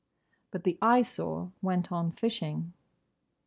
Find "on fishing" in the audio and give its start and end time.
1.91-2.73